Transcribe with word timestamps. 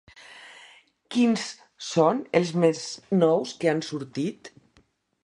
Quins 1.15 1.43
són 1.89 2.21
els 2.41 2.53
més 2.65 2.81
nous 3.25 3.53
que 3.61 3.71
han 3.75 3.85
sortit? 3.91 4.51